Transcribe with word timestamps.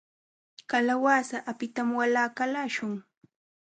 Kalawasa 0.69 1.37
apitam 1.51 1.89
wala 1.99 2.23
qalaśhun. 2.37 2.93